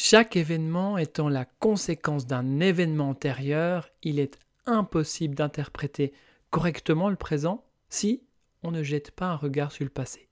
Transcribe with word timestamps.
Chaque 0.00 0.36
événement 0.36 0.96
étant 0.96 1.28
la 1.28 1.44
conséquence 1.44 2.24
d'un 2.24 2.60
événement 2.60 3.08
antérieur, 3.08 3.88
il 4.04 4.20
est 4.20 4.38
impossible 4.64 5.34
d'interpréter 5.34 6.12
correctement 6.50 7.10
le 7.10 7.16
présent 7.16 7.64
si 7.88 8.22
on 8.62 8.70
ne 8.70 8.84
jette 8.84 9.10
pas 9.10 9.26
un 9.26 9.34
regard 9.34 9.72
sur 9.72 9.82
le 9.82 9.90
passé. 9.90 10.28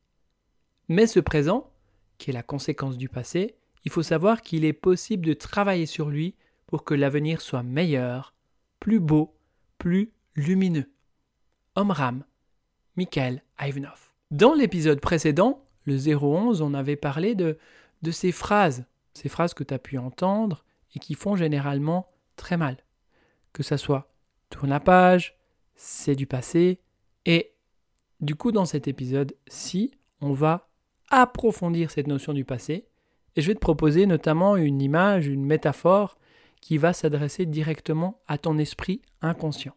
Mais 0.87 1.09
ce 1.09 1.19
présent, 1.19 1.73
qui 2.17 2.31
est 2.31 2.33
la 2.33 2.45
conséquence 2.45 2.97
du 2.97 3.09
passé, 3.09 3.57
il 3.85 3.91
faut 3.91 4.05
savoir 4.05 4.41
qu'il 4.41 4.65
est 4.65 4.73
possible 4.73 5.27
de 5.27 5.33
travailler 5.33 5.87
sur 5.87 6.11
lui 6.11 6.37
pour 6.69 6.85
que 6.85 6.95
l'avenir 6.95 7.41
soit 7.41 7.65
meilleur, 7.65 8.35
plus 8.79 9.01
beau, 9.01 9.35
plus 9.79 10.13
lumineux. 10.37 10.89
Omram, 11.75 12.23
Michael 12.95 13.43
Ivanov. 13.61 14.13
Dans 14.31 14.55
l'épisode 14.55 15.01
précédent, 15.01 15.65
le 15.87 15.97
011, 15.97 16.63
on 16.63 16.73
avait 16.73 16.95
parlé 16.95 17.35
de, 17.35 17.59
de 18.03 18.11
ces 18.13 18.31
phrases, 18.31 18.85
ces 19.17 19.29
phrases 19.29 19.55
que 19.55 19.65
tu 19.65 19.75
as 19.75 19.79
pu 19.79 19.99
entendre 19.99 20.65
et 20.95 20.99
qui 20.99 21.15
font 21.15 21.37
généralement 21.37 22.09
très 22.37 22.57
mal. 22.57 22.77
Que 23.53 23.63
ça 23.63 23.79
soit 23.79 24.13
tourne 24.51 24.71
la 24.71 24.81
page, 24.81 25.37
c'est 25.75 26.15
du 26.15 26.27
passé, 26.27 26.81
et 27.25 27.55
du 28.21 28.35
coup 28.35 28.53
dans 28.53 28.67
cet 28.67 28.87
épisode-ci, 28.89 29.93
on 30.21 30.33
va 30.33 30.69
approfondir 31.11 31.91
cette 31.91 32.07
notion 32.07 32.33
du 32.33 32.45
passé, 32.45 32.87
et 33.35 33.43
je 33.43 33.49
vais 33.49 33.55
te 33.55 33.61
proposer 33.61 34.07
notamment 34.07 34.57
une 34.57 34.81
image, 34.81 35.27
une 35.27 35.45
métaphore 35.45 36.19
qui 36.61 36.79
va 36.79 36.93
s'adresser 36.93 37.47
directement 37.47 38.21
à 38.27 38.39
ton 38.39 38.59
esprit 38.59 39.03
inconscient. 39.21 39.75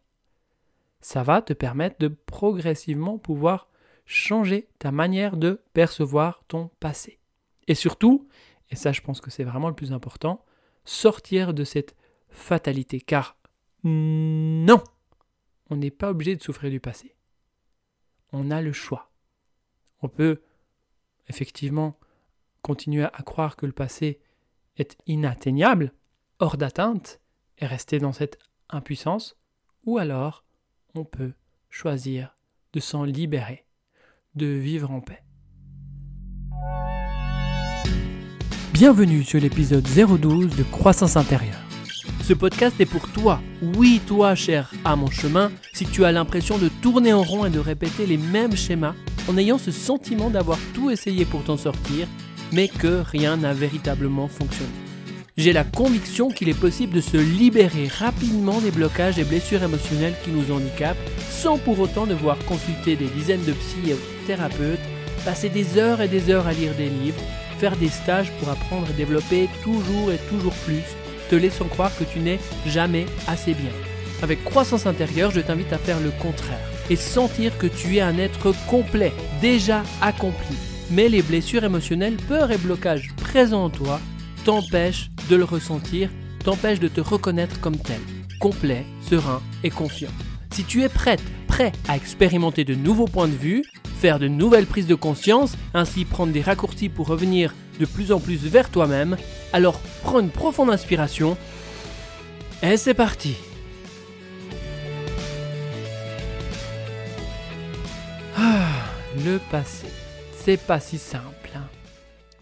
Ça 1.02 1.24
va 1.24 1.42
te 1.42 1.54
permettre 1.54 1.98
de 2.00 2.08
progressivement 2.08 3.18
pouvoir 3.18 3.70
changer 4.06 4.68
ta 4.80 4.92
manière 4.92 5.38
de 5.38 5.62
percevoir 5.74 6.44
ton 6.48 6.70
passé. 6.80 7.20
Et 7.68 7.76
surtout, 7.76 8.28
et 8.70 8.76
ça 8.76 8.92
je 8.92 9.02
pense 9.02 9.22
que 9.22 9.32
c'est 9.32 9.44
vraiment 9.44 9.70
le 9.70 9.76
plus 9.76 9.94
important, 9.94 10.46
sortir 10.86 11.54
de 11.54 11.64
cette 11.64 11.96
fatalité. 12.30 13.02
Car 13.02 13.38
non, 13.84 14.84
on 15.70 15.78
n'est 15.78 15.92
pas 15.92 16.10
obligé 16.12 16.36
de 16.36 16.44
souffrir 16.44 16.70
du 16.70 16.80
passé. 16.80 17.16
On 18.32 18.52
a 18.52 18.62
le 18.62 18.74
choix. 18.74 19.12
On 20.02 20.10
peut 20.10 20.42
effectivement 21.28 22.00
continuer 22.62 23.06
à 23.06 23.24
croire 23.24 23.56
que 23.56 23.66
le 23.66 23.72
passé 23.72 24.20
est 24.78 24.98
inatteignable, 25.08 25.94
hors 26.40 26.58
d'atteinte, 26.58 27.20
et 27.58 27.66
rester 27.66 28.00
dans 28.00 28.14
cette 28.14 28.40
impuissance, 28.70 29.38
ou 29.84 29.98
alors 29.98 30.46
on 30.96 31.06
peut 31.06 31.34
choisir 31.70 32.38
de 32.74 32.80
s'en 32.80 33.04
libérer, 33.04 33.66
de 34.36 34.46
vivre 34.46 34.92
en 34.92 35.02
paix. 35.02 35.24
Bienvenue 38.80 39.26
sur 39.26 39.42
l'épisode 39.42 39.84
012 39.84 40.56
de 40.56 40.64
Croissance 40.64 41.18
intérieure. 41.18 41.60
Ce 42.24 42.32
podcast 42.32 42.80
est 42.80 42.86
pour 42.86 43.10
toi, 43.12 43.42
oui 43.76 44.00
toi 44.08 44.36
cher 44.36 44.72
à 44.86 44.96
mon 44.96 45.12
chemin, 45.12 45.52
si 45.74 45.86
tu 45.86 46.06
as 46.06 46.14
l'impression 46.14 46.58
de 46.58 46.70
tourner 46.82 47.12
en 47.12 47.22
rond 47.22 47.44
et 47.44 47.50
de 47.50 47.60
répéter 47.60 48.06
les 48.06 48.16
mêmes 48.16 48.56
schémas 48.56 48.96
en 49.28 49.38
ayant 49.38 49.58
ce 49.58 49.72
sentiment 49.72 50.30
d'avoir 50.30 50.58
tout 50.74 50.90
essayé 50.92 51.26
pour 51.26 51.44
t'en 51.44 51.58
sortir, 51.58 52.08
mais 52.54 52.70
que 52.70 53.04
rien 53.06 53.36
n'a 53.36 53.52
véritablement 53.54 54.30
fonctionné. 54.30 54.72
J'ai 55.36 55.52
la 55.52 55.66
conviction 55.66 56.30
qu'il 56.30 56.48
est 56.48 56.58
possible 56.58 56.94
de 56.94 57.02
se 57.02 57.18
libérer 57.18 57.90
rapidement 57.90 58.62
des 58.62 58.72
blocages 58.72 59.20
et 59.20 59.26
blessures 59.26 59.64
émotionnelles 59.64 60.16
qui 60.24 60.32
nous 60.32 60.56
handicapent 60.56 60.96
sans 61.30 61.58
pour 61.58 61.82
autant 61.82 62.08
devoir 62.08 62.38
consulter 62.46 62.96
des 62.96 63.08
dizaines 63.08 63.44
de 63.44 63.52
psy 63.52 63.92
et 63.92 64.26
thérapeutes, 64.26 64.80
passer 65.26 65.50
des 65.50 65.78
heures 65.78 66.00
et 66.00 66.08
des 66.08 66.30
heures 66.30 66.48
à 66.48 66.54
lire 66.54 66.74
des 66.76 66.88
livres, 66.88 67.22
faire 67.60 67.76
des 67.76 67.90
stages 67.90 68.32
pour 68.40 68.50
apprendre 68.50 68.88
et 68.90 68.94
développer 68.94 69.50
toujours 69.64 70.12
et 70.12 70.18
toujours 70.30 70.54
plus, 70.66 70.84
te 71.30 71.36
laissant 71.36 71.66
croire 71.66 71.96
que 71.98 72.06
tu 72.06 72.20
n'es 72.20 72.40
jamais 72.66 73.06
assez 73.28 73.54
bien. 73.54 73.72
Avec 74.22 74.44
croissance 74.44 74.86
intérieure, 74.86 75.32
je 75.32 75.42
t'invite 75.42 75.74
à 75.74 75.78
faire 75.78 76.00
le 76.00 76.12
contraire 76.12 76.60
et 76.90 76.96
sentir 76.96 77.58
que 77.58 77.68
tu 77.68 77.98
es 77.98 78.02
un 78.02 78.18
être 78.18 78.54
complet, 78.68 79.14
déjà 79.42 79.84
accompli. 80.02 80.56
Mais 80.92 81.10
les 81.10 81.22
blessures 81.22 81.64
émotionnelles, 81.64 82.18
peurs 82.28 82.52
et 82.52 82.58
blocages 82.58 83.10
présents 83.18 83.66
en 83.66 83.70
toi 83.70 84.00
t'empêche 84.44 85.10
de 85.30 85.36
le 85.36 85.44
ressentir, 85.44 86.10
t'empêche 86.44 86.80
de 86.80 86.88
te 86.88 87.02
reconnaître 87.02 87.60
comme 87.60 87.78
tel, 87.78 88.00
complet, 88.40 88.86
serein 89.02 89.42
et 89.64 89.70
confiant. 89.70 90.10
Si 90.52 90.64
tu 90.64 90.82
es 90.84 90.90
prête, 90.90 91.22
prêt 91.48 91.72
à 91.88 91.96
expérimenter 91.96 92.64
de 92.64 92.74
nouveaux 92.74 93.06
points 93.06 93.28
de 93.28 93.34
vue, 93.34 93.64
faire 94.00 94.18
de 94.18 94.30
nouvelles 94.30 94.66
prises 94.66 94.88
de 94.88 94.96
conscience, 94.96 95.58
ainsi 95.74 96.06
prendre 96.06 96.32
des 96.32 96.42
raccourcis 96.42 96.88
pour 96.88 97.08
revenir 97.08 97.54
de 97.82 97.86
plus 97.86 98.14
en 98.14 98.20
plus 98.22 98.46
vers 98.48 98.70
toi-même, 98.72 99.18
alors 99.52 99.82
prends 100.04 100.22
une 100.22 100.30
profonde 100.30 100.70
inspiration 100.70 101.38
et 102.64 102.78
c'est 102.78 102.94
parti. 102.94 103.36
Ah, 108.38 108.70
le 109.26 109.38
passé, 109.52 109.88
c'est 110.38 110.62
pas 110.66 110.80
si 110.80 110.98
simple. 110.98 111.52
Hein. 111.56 111.68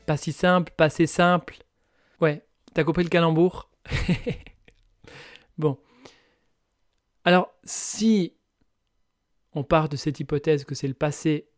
Pas 0.05 0.17
si 0.17 0.31
simple, 0.31 0.71
passé 0.77 1.07
simple, 1.07 1.57
Ouais, 2.19 2.43
t'as 2.73 2.83
compris 2.83 3.03
le 3.03 3.09
calembour? 3.09 3.69
Bon. 5.57 5.79
Alors, 7.25 7.51
si 7.63 8.36
on 9.57 9.63
part 9.63 9.89
de 9.89 9.97
cette 9.97 10.19
hypothèse 10.19 10.65
que 10.65 10.75
c'est 10.75 10.87
le 10.87 10.93
passé 10.93 11.49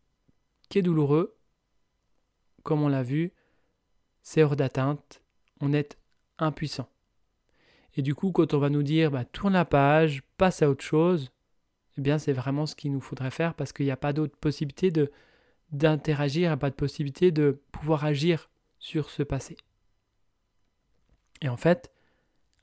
qui 0.70 0.80
est 0.80 0.82
douloureux, 0.82 1.38
comme 2.64 2.82
on 2.82 2.88
l'a 2.88 3.04
vu, 3.04 3.34
c'est 4.22 4.42
hors 4.42 4.56
d'atteinte, 4.56 5.22
on 5.60 5.74
est 5.74 5.98
impuissant. 6.38 6.88
Et 7.96 8.02
du 8.02 8.16
coup, 8.16 8.32
quand 8.32 8.54
on 8.54 8.60
va 8.60 8.70
nous 8.70 8.84
dire 8.84 9.12
bah, 9.12 9.26
tourne 9.26 9.52
la 9.52 9.66
page, 9.66 10.24
passe 10.38 10.62
à 10.62 10.70
autre 10.70 10.84
chose, 10.84 11.30
eh 11.98 12.02
bien 12.02 12.18
c'est 12.20 12.32
vraiment 12.32 12.66
ce 12.66 12.74
qu'il 12.74 12.94
nous 12.94 13.02
faudrait 13.02 13.32
faire 13.32 13.54
parce 13.54 13.74
qu'il 13.74 13.86
n'y 13.86 13.92
a 13.92 13.98
pas 13.98 14.14
d'autre 14.14 14.38
possibilité 14.38 14.92
de 14.92 15.12
d'interagir, 15.74 16.44
il 16.44 16.46
n'y 16.46 16.54
a 16.54 16.58
pas 16.58 16.70
de 16.70 16.76
possibilité 16.76 17.32
de 17.32 17.62
pouvoir 17.74 18.06
agir 18.06 18.50
sur 18.80 19.10
ce 19.10 19.24
passé. 19.24 19.58
Et 21.42 21.50
en 21.50 21.58
fait, 21.58 21.92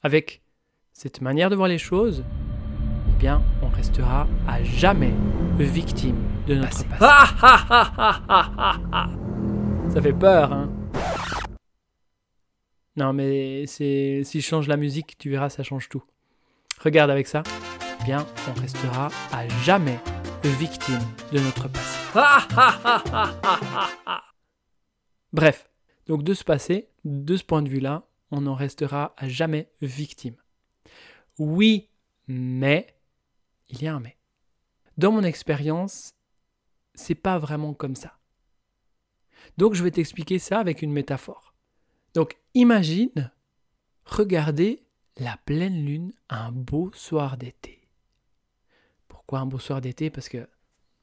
avec 0.02 0.42
cette 0.92 1.20
manière 1.20 1.50
de 1.50 1.56
voir 1.56 1.68
les 1.68 1.78
choses, 1.78 2.24
eh 3.16 3.18
bien, 3.18 3.42
on 3.62 3.68
restera 3.68 4.28
à 4.46 4.62
jamais 4.62 5.14
victime 5.58 6.16
de 6.46 6.56
notre 6.56 6.86
passé. 6.86 7.00
Ça 9.88 10.02
fait 10.02 10.12
peur, 10.12 10.52
hein 10.52 10.70
Non, 12.94 13.14
mais 13.14 13.64
c'est 13.66 14.20
si 14.24 14.42
je 14.42 14.46
change 14.46 14.68
la 14.68 14.76
musique, 14.76 15.16
tu 15.16 15.30
verras, 15.30 15.48
ça 15.48 15.62
change 15.62 15.88
tout. 15.88 16.04
Regarde 16.78 17.10
avec 17.10 17.26
ça. 17.26 17.42
Eh 18.00 18.04
bien, 18.04 18.26
on 18.50 18.60
restera 18.60 19.08
à 19.32 19.48
jamais 19.64 19.98
victime 20.44 21.00
de 21.32 21.38
notre 21.38 21.68
passé. 21.68 21.96
Bref, 25.32 25.70
donc 26.06 26.22
de 26.22 26.34
ce 26.34 26.44
passé, 26.44 26.90
de 27.04 27.34
ce 27.36 27.44
point 27.44 27.62
de 27.62 27.70
vue-là, 27.70 28.02
on 28.30 28.46
en 28.46 28.54
restera 28.54 29.14
à 29.16 29.26
jamais 29.26 29.70
victime. 29.80 30.36
Oui, 31.38 31.88
mais 32.28 32.95
il 33.68 33.82
y 33.82 33.86
a 33.86 33.94
un 33.94 34.00
mais. 34.00 34.16
Dans 34.96 35.12
mon 35.12 35.22
expérience, 35.22 36.14
c'est 36.94 37.14
pas 37.14 37.38
vraiment 37.38 37.74
comme 37.74 37.96
ça. 37.96 38.18
Donc 39.58 39.74
je 39.74 39.82
vais 39.82 39.90
t'expliquer 39.90 40.38
ça 40.38 40.58
avec 40.58 40.82
une 40.82 40.92
métaphore. 40.92 41.54
Donc 42.14 42.36
imagine 42.54 43.30
regarder 44.04 44.82
la 45.18 45.36
pleine 45.36 45.84
lune 45.84 46.12
un 46.28 46.52
beau 46.52 46.90
soir 46.94 47.36
d'été. 47.36 47.88
Pourquoi 49.08 49.40
un 49.40 49.46
beau 49.46 49.58
soir 49.58 49.80
d'été? 49.80 50.10
Parce 50.10 50.28
que 50.28 50.48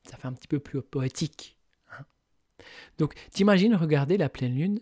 ça 0.04 0.18
fait 0.18 0.28
un 0.28 0.34
petit 0.34 0.48
peu 0.48 0.60
plus 0.60 0.82
poétique. 0.82 1.58
Hein. 1.92 2.06
Donc 2.98 3.14
t'imagines 3.32 3.76
regarder 3.76 4.18
la 4.18 4.30
pleine 4.30 4.56
lune 4.56 4.80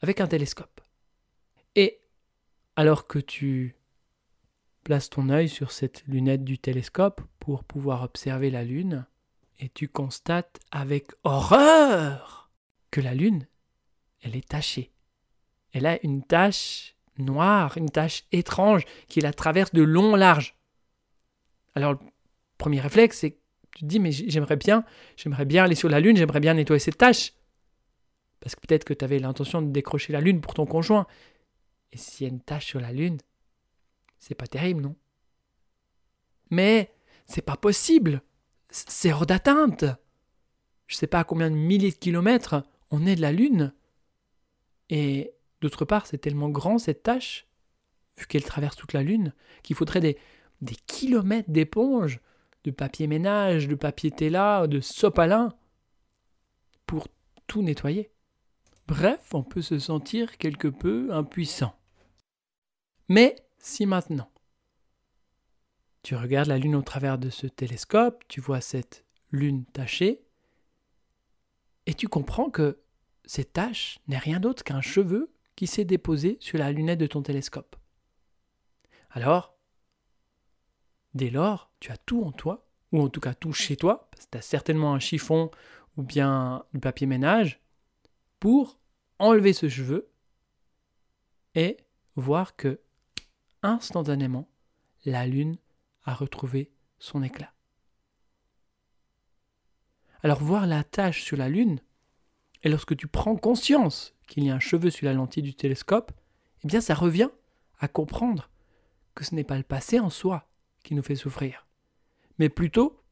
avec 0.00 0.20
un 0.20 0.26
télescope. 0.26 0.80
Et 1.76 2.00
alors 2.76 3.06
que 3.06 3.18
tu 3.18 3.76
places 4.84 5.10
ton 5.10 5.30
œil 5.30 5.48
sur 5.48 5.72
cette 5.72 6.04
lunette 6.06 6.44
du 6.44 6.58
télescope 6.58 7.22
pour 7.40 7.64
pouvoir 7.64 8.02
observer 8.02 8.50
la 8.50 8.62
Lune, 8.62 9.06
et 9.58 9.68
tu 9.68 9.88
constates 9.88 10.60
avec 10.70 11.08
horreur 11.24 12.50
que 12.90 13.00
la 13.00 13.14
Lune, 13.14 13.46
elle 14.22 14.36
est 14.36 14.48
tachée. 14.48 14.92
Elle 15.72 15.86
a 15.86 15.98
une 16.04 16.22
tache 16.22 16.94
noire, 17.18 17.76
une 17.76 17.90
tache 17.90 18.24
étrange 18.30 18.84
qui 19.08 19.20
la 19.20 19.32
traverse 19.32 19.72
de 19.72 19.82
long 19.82 20.12
en 20.12 20.16
large. 20.16 20.56
Alors 21.74 21.92
le 21.92 21.98
premier 22.58 22.80
réflexe, 22.80 23.18
c'est 23.18 23.38
tu 23.74 23.80
te 23.80 23.86
dis 23.86 23.98
mais 23.98 24.12
j'aimerais 24.12 24.56
bien, 24.56 24.84
j'aimerais 25.16 25.44
bien 25.44 25.64
aller 25.64 25.74
sur 25.74 25.88
la 25.88 25.98
Lune, 25.98 26.16
j'aimerais 26.16 26.40
bien 26.40 26.54
nettoyer 26.54 26.78
cette 26.78 26.98
tache. 26.98 27.32
Parce 28.40 28.54
que 28.54 28.60
peut-être 28.60 28.84
que 28.84 28.94
tu 28.94 29.04
avais 29.04 29.18
l'intention 29.18 29.62
de 29.62 29.72
décrocher 29.72 30.12
la 30.12 30.20
Lune 30.20 30.40
pour 30.40 30.54
ton 30.54 30.66
conjoint, 30.66 31.06
et 31.92 31.96
s'il 31.96 32.26
y 32.26 32.30
a 32.30 32.32
une 32.32 32.40
tache 32.40 32.66
sur 32.66 32.80
la 32.80 32.92
Lune, 32.92 33.18
c'est 34.24 34.34
pas 34.34 34.46
terrible, 34.46 34.80
non? 34.80 34.96
Mais 36.50 36.94
c'est 37.26 37.42
pas 37.42 37.56
possible. 37.56 38.22
C'est 38.70 39.12
hors 39.12 39.26
d'atteinte. 39.26 39.84
Je 40.86 40.96
sais 40.96 41.06
pas 41.06 41.20
à 41.20 41.24
combien 41.24 41.50
de 41.50 41.56
milliers 41.56 41.90
de 41.90 41.96
kilomètres 41.96 42.64
on 42.90 43.06
est 43.06 43.16
de 43.16 43.20
la 43.20 43.32
Lune. 43.32 43.72
Et 44.90 45.34
D'autre 45.64 45.86
part, 45.86 46.06
c'est 46.06 46.18
tellement 46.18 46.50
grand 46.50 46.76
cette 46.76 47.02
tâche, 47.02 47.46
vu 48.18 48.26
qu'elle 48.26 48.44
traverse 48.44 48.76
toute 48.76 48.92
la 48.92 49.02
Lune, 49.02 49.32
qu'il 49.62 49.74
faudrait 49.74 50.02
des, 50.02 50.18
des 50.60 50.74
kilomètres 50.74 51.50
d'éponges, 51.50 52.20
de 52.64 52.70
papier 52.70 53.06
ménage, 53.06 53.66
de 53.66 53.74
papier 53.74 54.10
Tela, 54.10 54.66
de 54.66 54.80
sopalin, 54.80 55.54
pour 56.84 57.08
tout 57.46 57.62
nettoyer. 57.62 58.10
Bref, 58.86 59.32
on 59.32 59.42
peut 59.42 59.62
se 59.62 59.78
sentir 59.78 60.36
quelque 60.36 60.68
peu 60.68 61.08
impuissant. 61.14 61.74
Mais 63.08 63.34
si 63.64 63.86
maintenant 63.86 64.30
tu 66.02 66.14
regardes 66.14 66.48
la 66.48 66.58
Lune 66.58 66.76
au 66.76 66.82
travers 66.82 67.16
de 67.16 67.30
ce 67.30 67.46
télescope, 67.46 68.22
tu 68.28 68.40
vois 68.40 68.60
cette 68.60 69.06
Lune 69.30 69.64
tachée, 69.64 70.22
et 71.86 71.94
tu 71.94 72.06
comprends 72.06 72.50
que 72.50 72.78
cette 73.24 73.54
tache 73.54 73.98
n'est 74.06 74.18
rien 74.18 74.38
d'autre 74.38 74.64
qu'un 74.64 74.82
cheveu 74.82 75.32
qui 75.56 75.66
s'est 75.66 75.86
déposé 75.86 76.36
sur 76.40 76.58
la 76.58 76.72
lunette 76.72 77.00
de 77.00 77.06
ton 77.06 77.22
télescope. 77.22 77.76
Alors, 79.10 79.56
dès 81.14 81.30
lors, 81.30 81.72
tu 81.80 81.90
as 81.90 81.96
tout 81.96 82.22
en 82.22 82.32
toi, 82.32 82.66
ou 82.92 83.00
en 83.00 83.08
tout 83.08 83.20
cas 83.20 83.32
tout 83.32 83.54
chez 83.54 83.76
toi, 83.76 84.08
parce 84.10 84.26
que 84.26 84.30
tu 84.32 84.38
as 84.38 84.42
certainement 84.42 84.92
un 84.92 85.00
chiffon 85.00 85.50
ou 85.96 86.02
bien 86.02 86.66
du 86.74 86.80
papier 86.80 87.06
ménage, 87.06 87.62
pour 88.40 88.78
enlever 89.18 89.54
ce 89.54 89.70
cheveu 89.70 90.10
et 91.54 91.78
voir 92.14 92.56
que 92.56 92.80
instantanément 93.64 94.48
la 95.04 95.26
lune 95.26 95.58
a 96.04 96.14
retrouvé 96.14 96.70
son 96.98 97.22
éclat. 97.22 97.52
Alors 100.22 100.42
voir 100.42 100.66
la 100.66 100.84
tache 100.84 101.22
sur 101.22 101.36
la 101.36 101.48
lune, 101.48 101.80
et 102.62 102.68
lorsque 102.68 102.96
tu 102.96 103.08
prends 103.08 103.36
conscience 103.36 104.14
qu'il 104.26 104.44
y 104.44 104.50
a 104.50 104.54
un 104.54 104.60
cheveu 104.60 104.90
sur 104.90 105.06
la 105.06 105.12
lentille 105.12 105.42
du 105.42 105.54
télescope, 105.54 106.12
eh 106.62 106.68
bien 106.68 106.80
ça 106.80 106.94
revient 106.94 107.28
à 107.78 107.88
comprendre 107.88 108.50
que 109.14 109.24
ce 109.24 109.34
n'est 109.34 109.44
pas 109.44 109.58
le 109.58 109.64
passé 109.64 110.00
en 110.00 110.10
soi 110.10 110.48
qui 110.82 110.94
nous 110.94 111.02
fait 111.02 111.16
souffrir, 111.16 111.66
mais 112.38 112.48
plutôt 112.48 113.02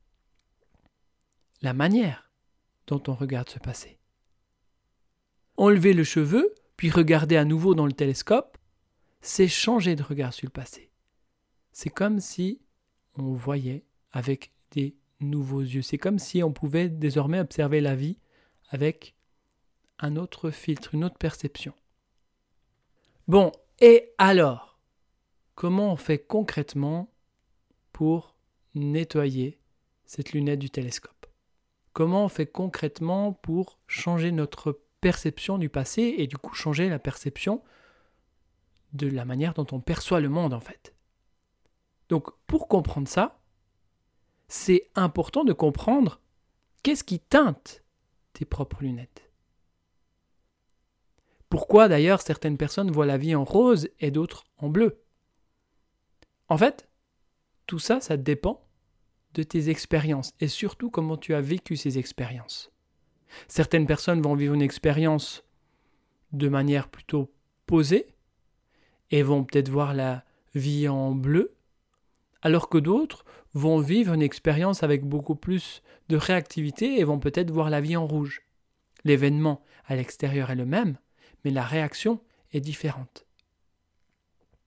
la 1.61 1.75
manière 1.75 2.31
dont 2.87 3.03
on 3.09 3.15
regarde 3.15 3.49
ce 3.49 3.59
passé. 3.59 3.99
Enlever 5.57 5.93
le 5.93 6.05
cheveu, 6.05 6.55
puis 6.77 6.91
regarder 6.91 7.37
à 7.37 7.45
nouveau 7.45 7.75
dans 7.75 7.87
le 7.87 7.93
télescope, 7.93 8.59
c'est 9.23 9.49
changer 9.49 9.97
de 9.97 10.03
regard 10.03 10.33
sur 10.35 10.47
le 10.47 10.53
passé. 10.53 10.91
C'est 11.73 11.91
comme 11.91 12.21
si 12.21 12.61
on 13.17 13.33
voyait 13.33 13.85
avec 14.11 14.53
des 14.73 14.95
nouveaux 15.21 15.63
yeux. 15.63 15.83
C'est 15.83 15.99
comme 15.99 16.19
si 16.19 16.43
on 16.43 16.53
pouvait 16.53 16.89
désormais 16.89 17.41
observer 17.41 17.81
la 17.81 17.95
vie 17.95 18.19
avec 18.69 19.15
un 19.99 20.17
autre 20.17 20.51
filtre, 20.51 20.95
une 20.95 21.05
autre 21.05 21.19
perception. 21.19 21.73
Bon, 23.29 23.53
et 23.81 24.11
alors 24.19 24.73
Comment 25.55 25.93
on 25.93 25.97
fait 25.97 26.19
concrètement 26.19 27.13
pour 27.93 28.35
nettoyer 28.75 29.59
cette 30.07 30.33
lunette 30.33 30.59
du 30.59 30.71
télescope? 30.71 31.27
Comment 31.93 32.25
on 32.25 32.29
fait 32.29 32.47
concrètement 32.47 33.33
pour 33.33 33.79
changer 33.87 34.33
notre 34.33 34.81
perception 35.01 35.59
du 35.59 35.69
passé 35.69 36.15
et 36.19 36.27
du 36.27 36.39
coup 36.39 36.55
changer 36.55 36.89
la 36.89 36.99
perception 36.99 37.63
de 38.93 39.09
la 39.09 39.25
manière 39.25 39.55
dont 39.55 39.67
on 39.73 39.81
perçoit 39.81 40.21
le 40.21 40.29
monde 40.29 40.55
en 40.55 40.61
fait. 40.61 40.95
Donc 42.09 42.31
pour 42.47 42.69
comprendre 42.69 43.09
ça, 43.09 43.41
c'est 44.49 44.91
important 44.95 45.45
de 45.45 45.53
comprendre 45.53 46.21
qu'est-ce 46.83 47.05
qui 47.05 47.21
teinte 47.21 47.83
tes 48.35 48.45
propres 48.45 48.83
lunettes. 48.83 49.31
Pourquoi 51.49 51.89
d'ailleurs 51.89 52.23
certaines 52.23 52.57
personnes 52.57 52.91
voient 52.91 53.07
la 53.07 53.19
vie 53.19 53.35
en 53.35 53.45
rose 53.45 53.89
et 54.01 54.11
d'autres 54.11 54.45
en 54.59 54.69
bleu? 54.69 55.03
En 56.49 56.59
fait, 56.59 56.89
tout 57.67 57.79
ça, 57.79 58.01
ça 58.01 58.17
dépend 58.17 58.67
de 59.35 59.43
tes 59.43 59.71
expériences 59.71 60.33
et 60.41 60.49
surtout 60.49 60.91
comment 60.91 61.17
tu 61.17 61.35
as 61.35 61.41
vécu 61.41 61.77
ces 61.77 61.99
expériences. 61.99 62.71
Certaines 63.49 63.87
personnes 63.87 64.21
vont 64.21 64.35
vivre 64.35 64.55
une 64.55 64.63
expérience 64.63 65.45
de 66.33 66.49
manière 66.49 66.89
plutôt 66.89 67.33
posée 67.67 68.12
et 69.13 69.23
vont 69.23 69.45
peut-être 69.45 69.69
voir 69.69 69.95
la 69.95 70.25
vie 70.55 70.89
en 70.89 71.13
bleu, 71.13 71.55
alors 72.41 72.69
que 72.69 72.79
d'autres 72.79 73.25
vont 73.55 73.79
vivre 73.79 74.15
une 74.15 74.23
expérience 74.23 74.83
avec 74.83 75.05
beaucoup 75.05 75.37
plus 75.37 75.83
de 76.09 76.17
réactivité 76.17 76.99
et 76.99 77.05
vont 77.05 77.21
peut-être 77.21 77.51
voir 77.51 77.71
la 77.71 77.81
vie 77.81 77.97
en 77.97 78.07
rouge. 78.07 78.43
L'événement 79.05 79.63
à 79.85 79.95
l'extérieur 79.95 80.51
est 80.51 80.57
le 80.57 80.65
même, 80.65 80.97
mais 81.45 81.51
la 81.51 81.63
réaction 81.63 82.21
est 82.53 82.61
différente. 82.61 83.27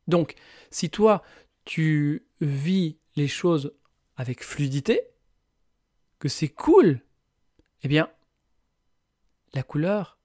Donc, 0.07 0.35
si 0.69 0.91
toi, 0.91 1.23
tu 1.65 2.27
vis 2.39 2.99
les 3.15 3.27
choses 3.27 3.73
avec 4.15 4.43
fluidité, 4.43 5.01
que 6.19 6.29
c'est 6.29 6.49
cool, 6.49 7.01
eh 7.81 7.87
bien, 7.87 8.09
la 9.53 9.63
couleur, 9.63 10.19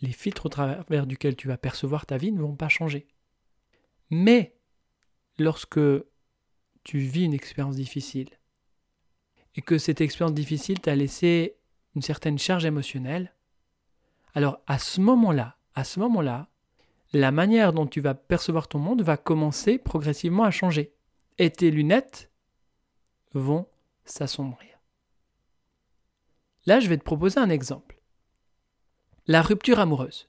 les 0.00 0.12
filtres 0.12 0.46
au 0.46 0.48
travers 0.48 1.06
duquel 1.06 1.36
tu 1.36 1.46
vas 1.46 1.56
percevoir 1.56 2.06
ta 2.06 2.16
vie 2.16 2.32
ne 2.32 2.40
vont 2.40 2.56
pas 2.56 2.68
changer. 2.68 3.06
Mais 4.12 4.54
lorsque 5.38 5.80
tu 6.84 6.98
vis 6.98 7.24
une 7.24 7.32
expérience 7.32 7.76
difficile 7.76 8.28
et 9.56 9.62
que 9.62 9.78
cette 9.78 10.02
expérience 10.02 10.34
difficile 10.34 10.80
t'a 10.80 10.94
laissé 10.94 11.56
une 11.96 12.02
certaine 12.02 12.38
charge 12.38 12.66
émotionnelle, 12.66 13.34
alors 14.34 14.60
à 14.66 14.78
ce 14.78 15.00
moment-là, 15.00 15.56
à 15.74 15.84
ce 15.84 15.98
moment-là, 15.98 16.50
la 17.14 17.32
manière 17.32 17.72
dont 17.72 17.86
tu 17.86 18.02
vas 18.02 18.14
percevoir 18.14 18.68
ton 18.68 18.78
monde 18.78 19.00
va 19.00 19.16
commencer 19.16 19.78
progressivement 19.78 20.44
à 20.44 20.50
changer. 20.50 20.92
Et 21.38 21.50
tes 21.50 21.70
lunettes 21.70 22.30
vont 23.32 23.66
s'assombrir. 24.04 24.78
Là, 26.66 26.80
je 26.80 26.88
vais 26.88 26.98
te 26.98 27.02
proposer 27.02 27.40
un 27.40 27.48
exemple 27.48 27.92
la 29.26 29.40
rupture 29.40 29.78
amoureuse. 29.78 30.28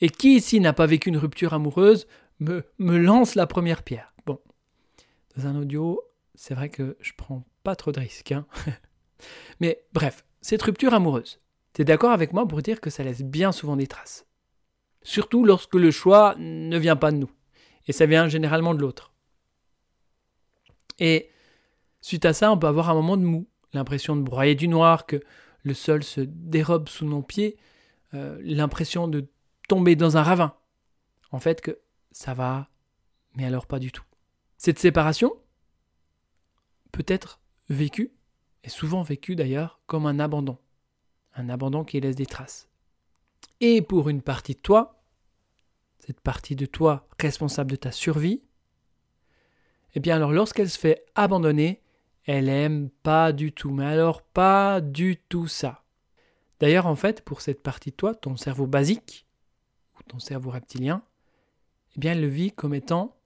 Et 0.00 0.08
qui 0.08 0.36
ici 0.36 0.60
n'a 0.60 0.72
pas 0.72 0.86
vécu 0.86 1.10
une 1.10 1.16
rupture 1.18 1.52
amoureuse 1.52 2.06
me, 2.78 2.96
lance 2.98 3.34
la 3.34 3.46
première 3.46 3.82
pierre. 3.82 4.12
Bon, 4.26 4.40
dans 5.36 5.46
un 5.46 5.56
audio, 5.56 6.00
c'est 6.34 6.54
vrai 6.54 6.68
que 6.68 6.96
je 7.00 7.12
prends 7.16 7.44
pas 7.62 7.76
trop 7.76 7.92
de 7.92 8.00
risques. 8.00 8.32
Hein. 8.32 8.46
Mais 9.60 9.84
bref, 9.92 10.24
cette 10.40 10.62
rupture 10.62 10.94
amoureuse, 10.94 11.40
tu 11.74 11.82
es 11.82 11.84
d'accord 11.84 12.10
avec 12.10 12.32
moi 12.32 12.46
pour 12.46 12.62
dire 12.62 12.80
que 12.80 12.90
ça 12.90 13.04
laisse 13.04 13.22
bien 13.22 13.52
souvent 13.52 13.76
des 13.76 13.86
traces. 13.86 14.26
Surtout 15.02 15.44
lorsque 15.44 15.74
le 15.74 15.90
choix 15.90 16.34
ne 16.38 16.78
vient 16.78 16.96
pas 16.96 17.12
de 17.12 17.16
nous. 17.16 17.30
Et 17.86 17.92
ça 17.92 18.06
vient 18.06 18.28
généralement 18.28 18.74
de 18.74 18.80
l'autre. 18.80 19.12
Et 20.98 21.30
suite 22.00 22.24
à 22.24 22.32
ça, 22.32 22.52
on 22.52 22.58
peut 22.58 22.68
avoir 22.68 22.90
un 22.90 22.94
moment 22.94 23.16
de 23.16 23.24
mou, 23.24 23.48
l'impression 23.72 24.14
de 24.14 24.22
broyer 24.22 24.54
du 24.54 24.68
noir, 24.68 25.06
que 25.06 25.20
le 25.64 25.74
sol 25.74 26.04
se 26.04 26.20
dérobe 26.20 26.88
sous 26.88 27.06
nos 27.06 27.22
pieds, 27.22 27.56
euh, 28.14 28.38
l'impression 28.42 29.08
de 29.08 29.28
tomber 29.68 29.96
dans 29.96 30.16
un 30.16 30.22
ravin. 30.22 30.54
En 31.30 31.40
fait, 31.40 31.60
que 31.60 31.78
ça 32.12 32.34
va, 32.34 32.68
mais 33.34 33.44
alors 33.44 33.66
pas 33.66 33.78
du 33.78 33.90
tout. 33.90 34.04
Cette 34.58 34.78
séparation 34.78 35.34
peut 36.92 37.04
être 37.06 37.40
vécue, 37.68 38.12
et 38.64 38.68
souvent 38.68 39.02
vécue 39.02 39.34
d'ailleurs, 39.34 39.80
comme 39.86 40.06
un 40.06 40.20
abandon. 40.20 40.58
Un 41.34 41.48
abandon 41.48 41.84
qui 41.84 42.00
laisse 42.00 42.16
des 42.16 42.26
traces. 42.26 42.68
Et 43.60 43.82
pour 43.82 44.08
une 44.08 44.22
partie 44.22 44.54
de 44.54 44.60
toi, 44.60 45.02
cette 45.98 46.20
partie 46.20 46.56
de 46.56 46.66
toi 46.66 47.08
responsable 47.18 47.70
de 47.70 47.76
ta 47.76 47.92
survie, 47.92 48.42
eh 49.94 50.00
bien 50.00 50.16
alors 50.16 50.32
lorsqu'elle 50.32 50.70
se 50.70 50.78
fait 50.78 51.04
abandonner, 51.14 51.82
elle 52.24 52.48
aime 52.48 52.90
pas 53.02 53.32
du 53.32 53.52
tout, 53.52 53.70
mais 53.70 53.86
alors 53.86 54.22
pas 54.22 54.80
du 54.80 55.16
tout 55.16 55.48
ça. 55.48 55.84
D'ailleurs, 56.60 56.86
en 56.86 56.94
fait, 56.94 57.22
pour 57.22 57.40
cette 57.40 57.62
partie 57.62 57.90
de 57.90 57.96
toi, 57.96 58.14
ton 58.14 58.36
cerveau 58.36 58.66
basique, 58.66 59.26
ou 59.98 60.02
ton 60.04 60.20
cerveau 60.20 60.50
reptilien, 60.50 61.02
eh 61.94 62.00
bien, 62.00 62.12
elle 62.12 62.20
le 62.20 62.28
vit 62.28 62.52
comme 62.52 62.74
étant 62.74 63.16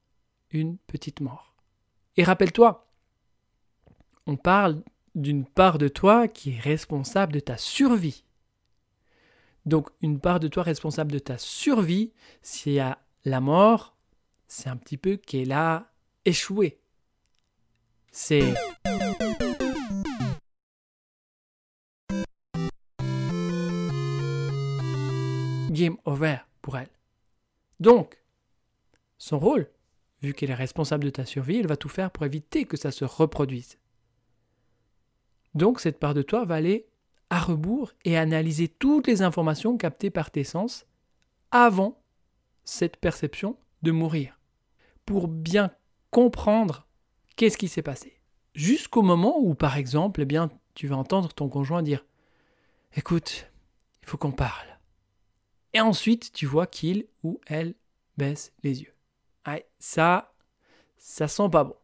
une 0.51 0.79
petite 0.79 1.21
mort. 1.21 1.55
Et 2.17 2.25
rappelle-toi, 2.25 2.89
on 4.27 4.37
parle 4.37 4.83
d'une 5.15 5.45
part 5.45 5.79
de 5.79 5.89
toi 5.89 6.29
qui 6.29 6.53
est 6.55 6.61
responsable 6.61 7.33
de 7.33 7.41
ta 7.41 7.57
survie. 7.57 8.25
Donc, 9.65 9.89
une 10.01 10.21
part 10.21 10.41
de 10.41 10.49
toi 10.49 10.63
responsable 10.63 11.13
de 11.13 11.19
ta 11.19 11.39
survie, 11.39 12.13
y 12.67 12.79
a 12.79 12.99
la 13.25 13.41
mort, 13.41 13.97
c'est 14.47 14.69
un 14.69 14.77
petit 14.77 14.97
peu 14.97 15.17
qu'elle 15.17 15.53
a 15.53 15.91
échoué. 16.25 16.79
C'est 18.13 18.55
game 25.71 25.97
over 26.05 26.39
pour 26.63 26.79
elle. 26.79 26.89
Donc, 27.81 28.17
son 29.19 29.39
rôle, 29.39 29.71
vu 30.23 30.33
qu'elle 30.33 30.51
est 30.51 30.55
responsable 30.55 31.05
de 31.05 31.11
ta 31.11 31.25
survie, 31.25 31.59
elle 31.59 31.67
va 31.67 31.77
tout 31.77 31.89
faire 31.89 32.11
pour 32.11 32.25
éviter 32.25 32.65
que 32.65 32.77
ça 32.77 32.91
se 32.91 33.05
reproduise. 33.05 33.79
Donc, 35.55 35.81
cette 35.81 35.99
part 35.99 36.15
de 36.15 36.23
toi 36.23 36.45
va 36.45 36.57
aller 36.57 36.87
à 37.31 37.41
rebours 37.41 37.93
et 38.05 38.17
analyser 38.17 38.69
toutes 38.69 39.07
les 39.07 39.23
informations 39.23 39.77
captées 39.77 40.11
par 40.11 40.31
tes 40.31 40.45
sens 40.45 40.87
avant 41.51 42.01
cette 42.65 42.97
perception 42.97 43.57
de 43.83 43.91
mourir, 43.91 44.39
pour 45.05 45.29
bien 45.29 45.71
comprendre 46.11 46.87
qu'est-ce 47.37 47.59
qui 47.59 47.69
s'est 47.69 47.83
passé. 47.83 48.21
Jusqu'au 48.55 49.03
moment 49.03 49.39
où, 49.39 49.55
par 49.55 49.77
exemple, 49.77 50.23
eh 50.23 50.25
bien, 50.25 50.51
tu 50.75 50.87
vas 50.87 50.97
entendre 50.97 51.33
ton 51.33 51.49
conjoint 51.49 51.83
dire 51.83 52.05
Écoute, 52.95 53.51
il 54.03 54.09
faut 54.09 54.17
qu'on 54.17 54.33
parle. 54.33 54.79
Et 55.75 55.81
ensuite, 55.81 56.33
tu 56.33 56.47
vois 56.47 56.67
qu'il 56.67 57.07
ou 57.23 57.41
elle 57.47 57.75
baisse 58.17 58.53
les 58.63 58.83
yeux. 58.83 58.96
Ça, 59.79 60.35
ça 60.97 61.29
sent 61.29 61.49
pas 61.51 61.65
bon. 61.65 61.77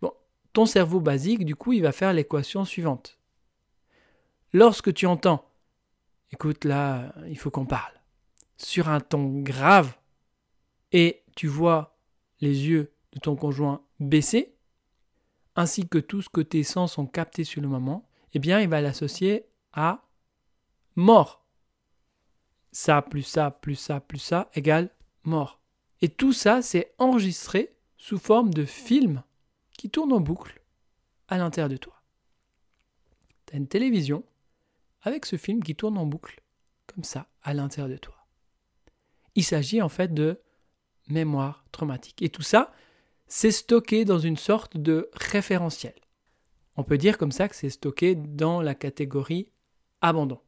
Bon, 0.00 0.12
ton 0.52 0.66
cerveau 0.66 1.00
basique, 1.00 1.44
du 1.44 1.54
coup, 1.54 1.72
il 1.72 1.82
va 1.82 1.92
faire 1.92 2.12
l'équation 2.12 2.64
suivante. 2.64 3.18
Lorsque 4.52 4.92
tu 4.94 5.06
entends 5.06 5.44
Écoute, 6.32 6.64
là, 6.64 7.14
il 7.28 7.38
faut 7.38 7.50
qu'on 7.50 7.66
parle, 7.66 7.92
sur 8.56 8.88
un 8.88 9.00
ton 9.00 9.40
grave, 9.40 9.94
et 10.90 11.22
tu 11.36 11.46
vois 11.46 11.96
les 12.40 12.68
yeux 12.68 12.92
de 13.12 13.20
ton 13.20 13.36
conjoint 13.36 13.84
baisser, 14.00 14.56
ainsi 15.54 15.88
que 15.88 15.98
tout 15.98 16.22
ce 16.22 16.28
que 16.28 16.40
tes 16.40 16.64
sens 16.64 16.94
sont 16.94 17.06
captés 17.06 17.44
sur 17.44 17.62
le 17.62 17.68
moment, 17.68 18.08
eh 18.32 18.38
bien, 18.38 18.60
il 18.60 18.68
va 18.68 18.80
l'associer 18.80 19.46
à 19.72 20.02
mort. 20.96 21.46
Ça 22.72 23.00
plus 23.02 23.22
ça 23.22 23.50
plus 23.50 23.76
ça 23.76 24.00
plus 24.00 24.18
ça 24.18 24.50
égale 24.54 24.90
mort. 25.22 25.60
Et 26.02 26.08
tout 26.08 26.32
ça, 26.32 26.62
c'est 26.62 26.94
enregistré 26.98 27.74
sous 27.96 28.18
forme 28.18 28.52
de 28.52 28.64
film 28.64 29.22
qui 29.76 29.90
tourne 29.90 30.12
en 30.12 30.20
boucle 30.20 30.60
à 31.28 31.38
l'intérieur 31.38 31.68
de 31.68 31.76
toi. 31.76 32.02
Tu 33.46 33.54
as 33.54 33.58
une 33.58 33.68
télévision 33.68 34.24
avec 35.02 35.24
ce 35.26 35.36
film 35.36 35.62
qui 35.62 35.76
tourne 35.76 35.98
en 35.98 36.06
boucle, 36.06 36.42
comme 36.86 37.04
ça, 37.04 37.28
à 37.42 37.54
l'intérieur 37.54 37.88
de 37.88 37.96
toi. 37.96 38.26
Il 39.34 39.44
s'agit 39.44 39.82
en 39.82 39.88
fait 39.88 40.12
de 40.12 40.40
mémoire 41.08 41.64
traumatique. 41.72 42.22
Et 42.22 42.28
tout 42.28 42.42
ça, 42.42 42.72
c'est 43.26 43.50
stocké 43.50 44.04
dans 44.04 44.18
une 44.18 44.36
sorte 44.36 44.76
de 44.76 45.10
référentiel. 45.12 45.94
On 46.76 46.84
peut 46.84 46.98
dire 46.98 47.18
comme 47.18 47.32
ça 47.32 47.48
que 47.48 47.56
c'est 47.56 47.70
stocké 47.70 48.14
dans 48.14 48.60
la 48.60 48.74
catégorie 48.74 49.48
abandon. 50.00 50.40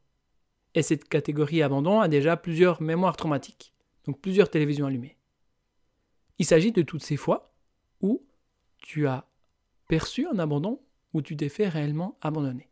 Et 0.75 0.83
cette 0.83 1.07
catégorie 1.09 1.63
abandon 1.63 1.99
a 1.99 2.07
déjà 2.07 2.37
plusieurs 2.37 2.81
mémoires 2.81 3.17
traumatiques, 3.17 3.73
donc 4.05 4.19
plusieurs 4.21 4.49
télévisions 4.49 4.85
allumées. 4.85 5.18
Il 6.39 6.45
s'agit 6.45 6.71
de 6.71 6.81
toutes 6.81 7.03
ces 7.03 7.17
fois 7.17 7.53
où 8.01 8.25
tu 8.77 9.07
as 9.07 9.29
perçu 9.87 10.25
un 10.27 10.39
abandon, 10.39 10.81
où 11.13 11.21
tu 11.21 11.35
t'es 11.35 11.49
fait 11.49 11.67
réellement 11.67 12.17
abandonner. 12.21 12.69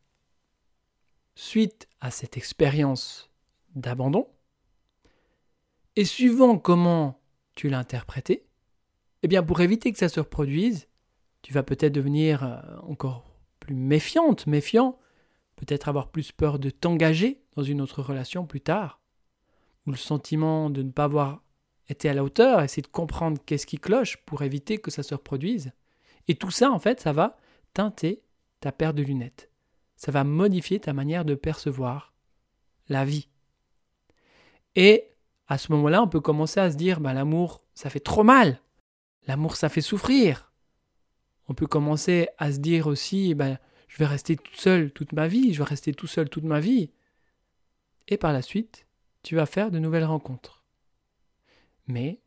Suite 1.36 1.88
à 2.00 2.10
cette 2.10 2.38
expérience 2.38 3.30
d'abandon, 3.76 4.28
et 5.96 6.06
suivant 6.06 6.58
comment 6.58 7.20
tu 7.56 7.70
l'as 7.70 7.80
interprété, 7.80 8.46
eh 9.24 9.28
bien 9.28 9.44
pour 9.44 9.60
éviter 9.62 9.92
que 9.92 9.98
ça 10.00 10.10
se 10.10 10.20
reproduise, 10.20 10.88
tu 11.42 11.54
vas 11.54 11.64
peut-être 11.64 11.94
devenir 11.94 12.44
euh, 12.44 12.62
encore 12.84 13.26
plus 13.60 13.76
méfiante, 13.76 14.48
méfiant, 14.48 15.00
peut-être 15.56 15.90
avoir 15.90 16.10
plus 16.10 16.32
peur 16.32 16.60
de 16.60 16.70
t'engager 16.70 17.42
dans 17.56 17.64
une 17.64 17.82
autre 17.82 18.02
relation 18.02 18.46
plus 18.46 18.62
tard, 18.62 19.02
ou 19.86 19.92
le 19.92 19.98
sentiment 19.98 20.70
de 20.70 20.84
ne 20.84 20.92
pas 20.92 21.06
avoir 21.06 21.42
été 21.90 22.10
à 22.10 22.14
la 22.14 22.24
hauteur, 22.24 22.62
essayer 22.62 22.82
de 22.82 22.88
comprendre 22.88 23.42
qu'est-ce 23.46 23.66
qui 23.66 23.78
cloche 23.78 24.18
pour 24.26 24.42
éviter 24.42 24.78
que 24.78 24.92
ça 24.92 25.04
se 25.04 25.14
reproduise. 25.14 25.72
Et 26.28 26.36
tout 26.36 26.52
ça, 26.52 26.72
en 26.72 26.80
fait, 26.80 27.00
ça 27.00 27.14
va 27.14 27.38
teinter 27.74 28.22
ta 28.60 28.72
paire 28.72 28.94
de 28.94 29.04
lunettes. 29.04 29.50
Ça 29.96 30.12
va 30.12 30.24
modifier 30.24 30.80
ta 30.80 30.94
manière 30.94 31.26
de 31.26 31.36
percevoir 31.36 32.14
la 32.90 33.06
vie. 33.06 33.30
Et 34.76 35.10
à 35.48 35.58
ce 35.58 35.72
moment-là, 35.72 36.04
on 36.04 36.08
peut 36.08 36.20
commencer 36.20 36.60
à 36.60 36.72
se 36.72 36.78
dire, 36.78 37.00
ben, 37.00 37.14
l'amour, 37.14 37.64
ça 37.74 37.90
fait 37.90 38.00
trop 38.00 38.24
mal. 38.24 38.62
L'amour, 39.26 39.56
ça 39.56 39.70
fait 39.70 39.82
souffrir. 39.82 40.52
On 41.48 41.54
peut 41.54 41.68
commencer 41.68 42.28
à 42.38 42.52
se 42.52 42.60
dire 42.60 42.88
aussi, 42.88 43.34
ben, 43.34 43.58
je 43.88 43.98
vais 43.98 44.06
rester 44.06 44.36
tout 44.36 44.56
seul 44.56 44.92
toute 44.92 45.14
ma 45.14 45.28
vie, 45.28 45.54
je 45.54 45.60
vais 45.60 45.70
rester 45.70 45.94
tout 45.94 46.08
seul 46.08 46.30
toute 46.30 46.44
ma 46.44 46.60
vie. 46.60 46.92
Et 48.08 48.18
par 48.18 48.34
la 48.34 48.42
suite, 48.42 48.86
tu 49.24 49.36
vas 49.36 49.46
faire 49.46 49.72
de 49.72 49.80
nouvelles 49.80 50.06
rencontres. 50.06 50.57
Mais, 51.88 52.22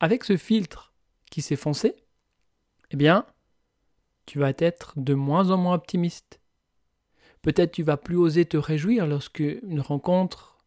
avec 0.00 0.24
ce 0.24 0.36
filtre 0.36 0.94
qui 1.30 1.42
s'est 1.42 1.56
foncé, 1.56 1.96
eh 2.90 2.96
bien, 2.96 3.26
tu 4.26 4.38
vas 4.38 4.52
être 4.58 4.94
de 4.96 5.14
moins 5.14 5.50
en 5.50 5.56
moins 5.56 5.74
optimiste. 5.74 6.40
Peut-être 7.42 7.72
tu 7.72 7.82
vas 7.82 7.96
plus 7.96 8.16
oser 8.16 8.44
te 8.44 8.56
réjouir 8.56 9.06
lorsque 9.06 9.40
une 9.40 9.80
rencontre 9.80 10.58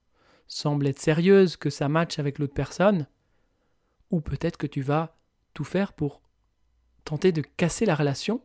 semble 0.48 0.88
être 0.88 1.00
sérieuse, 1.00 1.56
que 1.56 1.70
ça 1.70 1.88
matche 1.88 2.20
avec 2.20 2.38
l'autre 2.38 2.54
personne, 2.54 3.08
ou 4.10 4.20
peut-être 4.20 4.58
que 4.58 4.68
tu 4.68 4.82
vas 4.82 5.18
tout 5.54 5.63
faire 5.63 5.94
pour 5.94 6.22
tenter 7.06 7.32
de 7.32 7.42
casser 7.42 7.86
la 7.86 7.96
relation 7.96 8.44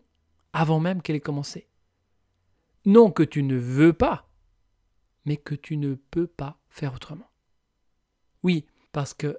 avant 0.53 0.81
même 0.81 1.03
qu'elle 1.03 1.17
ait 1.17 1.21
commencé. 1.21 1.69
Non 2.85 3.11
que 3.11 3.25
tu 3.25 3.43
ne 3.43 3.57
veux 3.57 3.93
pas, 3.93 4.29
mais 5.25 5.37
que 5.37 5.55
tu 5.55 5.77
ne 5.77 5.95
peux 5.95 6.27
pas 6.27 6.59
faire 6.69 6.95
autrement. 6.95 7.29
Oui, 8.43 8.67
parce 8.97 9.13
que 9.13 9.39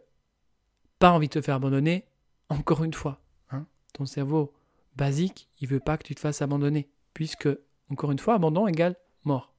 pas 1.00 1.10
envie 1.10 1.30
de 1.30 1.34
te 1.34 1.42
faire 1.42 1.56
abandonner, 1.56 2.06
encore 2.48 2.84
une 2.84 2.94
fois. 2.94 3.20
Hein, 3.50 3.66
ton 3.92 4.06
cerveau 4.06 4.54
basique, 4.96 5.50
il 5.60 5.68
veut 5.68 5.80
pas 5.80 5.98
que 5.98 6.04
tu 6.04 6.14
te 6.14 6.20
fasses 6.20 6.44
abandonner, 6.44 6.92
puisque, 7.16 7.50
encore 7.90 8.12
une 8.12 8.20
fois, 8.20 8.36
abandon 8.36 8.68
égale 8.68 8.96
mort. 9.24 9.56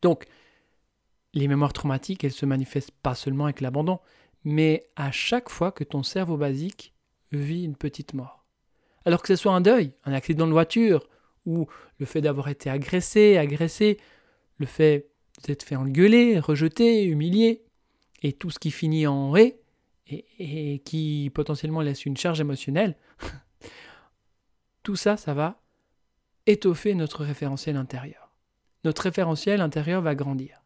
Donc, 0.00 0.24
les 1.34 1.46
mémoires 1.46 1.74
traumatiques, 1.74 2.24
elles 2.24 2.32
se 2.32 2.46
manifestent 2.46 2.90
pas 3.02 3.14
seulement 3.14 3.44
avec 3.44 3.60
l'abandon, 3.60 4.00
mais 4.44 4.88
à 4.96 5.12
chaque 5.12 5.50
fois 5.50 5.72
que 5.72 5.84
ton 5.84 6.02
cerveau 6.02 6.38
basique 6.38 6.94
vit 7.32 7.64
une 7.64 7.76
petite 7.76 8.14
mort. 8.14 8.46
Alors 9.04 9.20
que 9.20 9.28
ce 9.28 9.36
soit 9.36 9.52
un 9.52 9.60
deuil, 9.60 9.92
un 10.06 10.14
accident 10.14 10.46
de 10.46 10.52
voiture, 10.52 11.06
ou 11.44 11.66
le 11.98 12.06
fait 12.06 12.22
d'avoir 12.22 12.48
été 12.48 12.70
agressé, 12.70 13.36
agressé, 13.36 14.00
le 14.56 14.64
fait 14.64 15.10
d'être 15.44 15.64
fait 15.64 15.76
engueuler, 15.76 16.38
rejeté, 16.40 17.04
humilié, 17.04 17.65
et 18.22 18.32
tout 18.32 18.50
ce 18.50 18.58
qui 18.58 18.70
finit 18.70 19.06
en 19.06 19.30
ré, 19.30 19.60
et, 20.08 20.80
qui 20.84 21.30
potentiellement 21.34 21.80
laisse 21.80 22.06
une 22.06 22.16
charge 22.16 22.40
émotionnelle, 22.40 22.96
tout 24.82 24.96
ça, 24.96 25.16
ça 25.16 25.34
va 25.34 25.60
étoffer 26.46 26.94
notre 26.94 27.24
référentiel 27.24 27.76
intérieur. 27.76 28.36
Notre 28.84 29.02
référentiel 29.02 29.60
intérieur 29.60 30.00
va 30.00 30.14
grandir. 30.14 30.62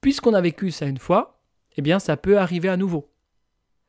Puisqu'on 0.00 0.32
a 0.32 0.40
vécu 0.40 0.70
ça 0.70 0.86
une 0.86 0.98
fois, 0.98 1.42
eh 1.76 1.82
bien 1.82 1.98
ça 1.98 2.16
peut 2.16 2.38
arriver 2.38 2.68
à 2.68 2.76
nouveau. 2.76 3.10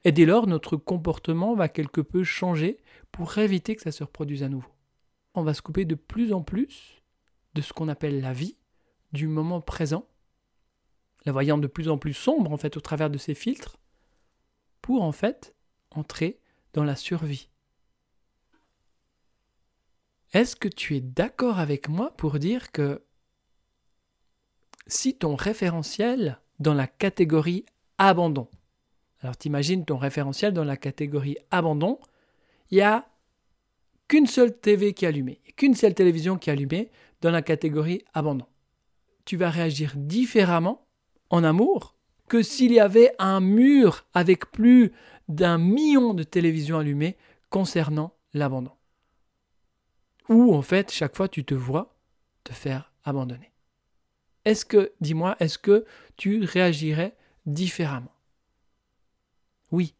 Et 0.04 0.12
dès 0.12 0.26
lors, 0.26 0.48
notre 0.48 0.76
comportement 0.76 1.56
va 1.56 1.70
quelque 1.70 2.02
peu 2.02 2.24
changer 2.24 2.78
pour 3.12 3.38
éviter 3.38 3.76
que 3.76 3.82
ça 3.82 3.92
se 3.92 4.04
reproduise 4.04 4.44
à 4.44 4.50
nouveau. 4.50 4.70
On 5.34 5.44
va 5.44 5.54
se 5.54 5.62
couper 5.62 5.86
de 5.86 5.96
plus 5.96 6.32
en 6.34 6.42
plus 6.42 7.02
de 7.54 7.62
ce 7.62 7.74
qu'on 7.74 7.88
appelle 7.88 8.22
la 8.22 8.34
vie, 8.34 8.58
du 9.14 9.28
moment 9.28 9.62
présent, 9.62 10.08
la 11.26 11.32
voyant 11.32 11.58
de 11.58 11.68
plus 11.68 11.90
en 11.90 11.98
plus 11.98 12.14
sombre 12.14 12.52
en 12.52 12.58
fait 12.58 12.78
au 12.78 12.82
travers 12.82 13.10
de 13.10 13.18
ces 13.18 13.34
filtres, 13.34 13.78
pour 14.82 15.04
en 15.04 15.12
fait 15.12 15.56
entrer 15.92 16.40
dans 16.74 16.84
la 16.84 16.96
survie. 16.96 17.50
Est-ce 20.34 20.56
que 20.56 20.68
tu 20.68 20.96
es 20.96 21.02
d'accord 21.02 21.60
avec 21.60 21.88
moi 21.88 22.12
pour 22.18 22.40
dire 22.40 22.72
que 22.72 23.04
si 24.88 25.18
ton 25.18 25.36
référentiel 25.36 26.40
dans 26.60 26.74
la 26.74 26.88
catégorie 26.88 27.66
abandon, 27.98 28.50
alors 29.22 29.38
t'imagines 29.38 29.86
ton 29.86 29.98
référentiel 29.98 30.54
dans 30.54 30.64
la 30.64 30.78
catégorie 30.78 31.38
abandon, 31.50 32.00
il 32.70 32.78
y 32.78 32.82
a 32.82 33.08
qu'une 34.08 34.28
seule 34.28 34.56
TV 34.56 34.94
qui 34.94 35.06
est 35.06 35.08
allumée, 35.08 35.42
qu'une 35.56 35.74
seule 35.74 35.96
télévision 35.96 36.38
qui 36.38 36.50
est 36.50 36.54
allumée 36.54 36.92
dans 37.22 37.32
la 37.32 37.42
catégorie 37.42 38.04
abandon. 38.14 38.46
Tu 39.24 39.38
vas 39.38 39.50
réagir 39.50 39.94
différemment 39.96 40.85
amour 41.44 41.96
que 42.28 42.42
s'il 42.42 42.72
y 42.72 42.80
avait 42.80 43.14
un 43.20 43.40
mur 43.40 44.06
avec 44.14 44.52
plus 44.52 44.92
d'un 45.28 45.58
million 45.58 46.14
de 46.14 46.24
télévisions 46.24 46.80
allumées 46.80 47.18
concernant 47.50 48.14
l'abandon. 48.34 48.72
Ou 50.30 50.56
en 50.56 50.62
fait, 50.62 50.92
chaque 50.92 51.16
fois 51.16 51.28
tu 51.28 51.46
te 51.46 51.54
vois 51.54 51.96
te 52.44 52.54
faire 52.54 52.92
abandonner. 53.04 53.52
Est-ce 54.46 54.66
que, 54.66 54.94
dis-moi, 55.02 55.36
est-ce 55.40 55.58
que 55.58 55.86
tu 56.18 56.44
réagirais 56.44 57.16
différemment? 57.46 58.14
Oui. 59.72 59.96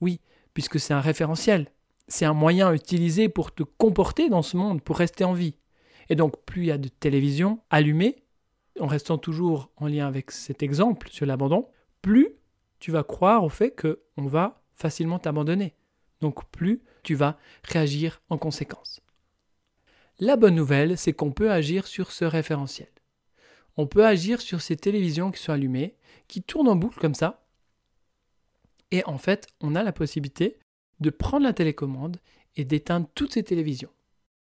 Oui, 0.00 0.20
puisque 0.54 0.80
c'est 0.80 0.94
un 0.94 1.00
référentiel. 1.00 1.70
C'est 2.08 2.24
un 2.24 2.32
moyen 2.32 2.72
utilisé 2.72 3.28
pour 3.28 3.54
te 3.54 3.62
comporter 3.62 4.28
dans 4.30 4.42
ce 4.42 4.56
monde, 4.56 4.82
pour 4.82 4.96
rester 4.96 5.24
en 5.24 5.34
vie. 5.34 5.56
Et 6.08 6.16
donc, 6.16 6.42
plus 6.44 6.62
il 6.62 6.66
y 6.66 6.72
a 6.72 6.78
de 6.78 6.88
télévision 6.88 7.60
allumée, 7.70 8.24
en 8.80 8.86
restant 8.86 9.18
toujours 9.18 9.70
en 9.76 9.86
lien 9.86 10.06
avec 10.06 10.30
cet 10.30 10.62
exemple 10.62 11.08
sur 11.10 11.26
l'abandon, 11.26 11.68
plus 12.02 12.30
tu 12.78 12.90
vas 12.90 13.04
croire 13.04 13.44
au 13.44 13.48
fait 13.48 13.74
qu'on 13.78 14.26
va 14.26 14.62
facilement 14.74 15.18
t'abandonner. 15.18 15.74
Donc, 16.20 16.48
plus 16.50 16.82
tu 17.02 17.14
vas 17.14 17.38
réagir 17.62 18.22
en 18.28 18.38
conséquence. 18.38 19.00
La 20.18 20.36
bonne 20.36 20.54
nouvelle, 20.54 20.98
c'est 20.98 21.12
qu'on 21.12 21.32
peut 21.32 21.50
agir 21.50 21.86
sur 21.86 22.12
ce 22.12 22.24
référentiel. 22.24 22.88
On 23.76 23.86
peut 23.86 24.04
agir 24.04 24.40
sur 24.40 24.60
ces 24.60 24.76
télévisions 24.76 25.30
qui 25.30 25.42
sont 25.42 25.52
allumées, 25.52 25.96
qui 26.28 26.42
tournent 26.42 26.68
en 26.68 26.76
boucle 26.76 26.98
comme 26.98 27.14
ça, 27.14 27.46
Et 28.92 29.04
en 29.04 29.18
fait, 29.18 29.46
on 29.60 29.76
a 29.76 29.84
la 29.84 29.92
possibilité 29.92 30.58
de 30.98 31.10
prendre 31.10 31.44
la 31.44 31.52
télécommande 31.52 32.18
et 32.56 32.64
d'éteindre 32.64 33.08
toutes 33.14 33.34
ces 33.34 33.44
télévisions. 33.44 33.92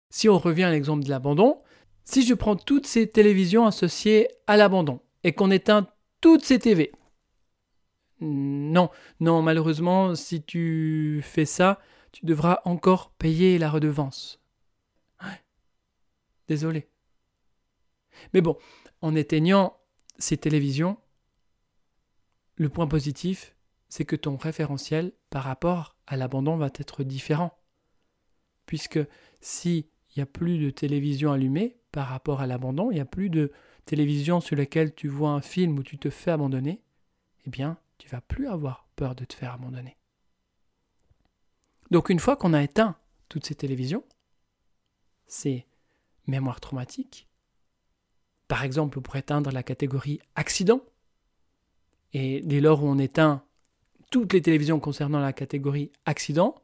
Si 0.09 0.29
on 0.29 0.37
revient 0.37 0.63
à 0.63 0.71
l'exemple 0.71 1.03
de 1.03 1.09
l'abandon, 1.09 1.59
si 2.07 2.25
je 2.25 2.33
prends 2.33 2.55
toutes 2.55 2.87
ces 2.87 3.09
télévisions 3.09 3.65
associées 3.65 4.29
à 4.47 4.55
l'abandon 4.55 5.01
et 5.25 5.33
qu'on 5.33 5.51
éteint 5.51 5.87
toutes 6.21 6.45
ces 6.45 6.57
TV, 6.57 6.93
non, 8.21 8.89
non, 9.19 9.41
malheureusement, 9.41 10.15
si 10.15 10.41
tu 10.41 11.19
fais 11.21 11.45
ça, 11.45 11.79
tu 12.13 12.25
devras 12.25 12.61
encore 12.63 13.11
payer 13.11 13.57
la 13.59 13.69
redevance. 13.69 14.41
Désolé. 16.47 16.87
Mais 18.33 18.39
bon, 18.39 18.57
en 19.01 19.13
éteignant 19.13 19.77
ces 20.17 20.37
télévisions, 20.37 20.97
le 22.55 22.69
point 22.69 22.87
positif, 22.87 23.53
c'est 23.89 24.05
que 24.05 24.15
ton 24.15 24.37
référentiel 24.37 25.11
par 25.29 25.43
rapport 25.43 25.97
à 26.07 26.15
l'abandon 26.15 26.55
va 26.55 26.67
être 26.73 27.03
différent. 27.03 27.59
Puisque 28.65 28.99
s'il 29.41 29.83
n'y 30.15 30.23
a 30.23 30.25
plus 30.25 30.57
de 30.57 30.69
télévision 30.69 31.33
allumée 31.33 31.77
par 31.97 32.09
rapport 32.09 32.41
à 32.41 32.45
l'abandon, 32.45 32.91
il 32.91 32.93
n'y 32.93 32.99
a 32.99 33.05
plus 33.05 33.31
de 33.31 33.51
télévision 33.85 34.39
sur 34.39 34.55
laquelle 34.55 34.93
tu 34.93 35.07
vois 35.07 35.31
un 35.31 35.41
film 35.41 35.79
où 35.79 35.81
tu 35.81 35.97
te 35.97 36.11
fais 36.11 36.29
abandonner, 36.29 36.79
eh 37.47 37.49
bien, 37.49 37.79
tu 37.97 38.07
vas 38.07 38.21
plus 38.21 38.47
avoir 38.47 38.85
peur 38.95 39.15
de 39.15 39.25
te 39.25 39.33
faire 39.33 39.51
abandonner. 39.51 39.97
Donc 41.89 42.11
une 42.11 42.19
fois 42.19 42.35
qu'on 42.35 42.53
a 42.53 42.61
éteint 42.61 42.97
toutes 43.29 43.47
ces 43.47 43.55
télévisions, 43.55 44.03
ces 45.25 45.65
mémoires 46.27 46.61
traumatiques, 46.61 47.27
par 48.47 48.63
exemple 48.63 49.01
pour 49.01 49.15
éteindre 49.15 49.49
la 49.49 49.63
catégorie 49.63 50.19
accident, 50.35 50.83
et 52.13 52.41
dès 52.41 52.59
lors 52.59 52.83
où 52.83 52.87
on 52.87 52.99
éteint 52.99 53.43
toutes 54.11 54.33
les 54.33 54.43
télévisions 54.43 54.79
concernant 54.79 55.19
la 55.19 55.33
catégorie 55.33 55.91
accident, 56.05 56.61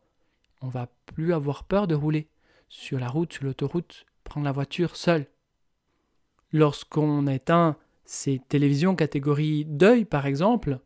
on 0.61 0.67
va 0.67 0.89
plus 1.07 1.33
avoir 1.33 1.63
peur 1.63 1.87
de 1.87 1.95
rouler 1.95 2.29
sur 2.69 2.99
la 2.99 3.07
route, 3.07 3.33
sur 3.33 3.45
l'autoroute, 3.45 4.05
prendre 4.24 4.46
la 4.46 4.51
voiture 4.51 4.96
seul. 4.96 5.27
Lorsqu'on 6.51 7.27
éteint 7.27 7.77
ces 8.06 8.39
télévisions 8.39 8.96
catégorie 8.96 9.65
deuil 9.65 10.06
par 10.06 10.25
exemple, 10.25 10.80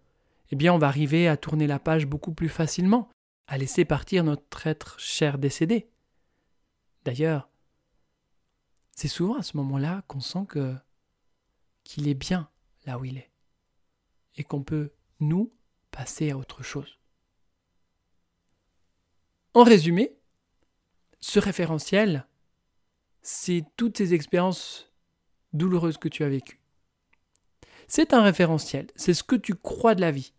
eh 0.52 0.56
bien 0.56 0.74
on 0.74 0.78
va 0.78 0.88
arriver 0.88 1.28
à 1.28 1.38
tourner 1.38 1.68
la 1.68 1.80
page 1.80 2.06
beaucoup 2.06 2.34
plus 2.34 2.50
facilement, 2.50 3.10
à 3.48 3.58
laisser 3.58 3.86
partir 3.86 4.24
notre 4.24 4.68
être 4.68 5.00
cher 5.00 5.38
décédé. 5.38 5.90
D'ailleurs, 7.06 7.50
c'est 8.92 9.08
souvent 9.08 9.36
à 9.38 9.44
ce 9.44 9.58
moment-là 9.58 10.04
qu'on 10.08 10.20
sent 10.20 10.46
que 10.48 10.76
qu'il 11.84 12.08
est 12.08 12.14
bien 12.14 12.50
là 12.86 12.98
où 12.98 13.06
il 13.06 13.18
est 13.18 13.32
et 14.36 14.44
qu'on 14.44 14.64
peut, 14.64 14.92
nous, 15.20 15.52
passer 15.92 16.32
à 16.32 16.38
autre 16.38 16.62
chose. 16.62 17.00
En 19.54 19.64
résumé, 19.64 20.16
ce 21.20 21.40
référentiel, 21.40 22.27
c'est 23.30 23.66
toutes 23.76 23.98
ces 23.98 24.14
expériences 24.14 24.90
douloureuses 25.52 25.98
que 25.98 26.08
tu 26.08 26.24
as 26.24 26.30
vécues. 26.30 26.62
C'est 27.90 28.14
un 28.14 28.24
référentiel, 28.24 28.88
c'est 28.96 29.14
ce 29.14 29.22
que 29.26 29.36
tu 29.36 29.54
crois 29.54 29.96
de 29.96 30.02
la 30.02 30.12
vie. 30.12 30.32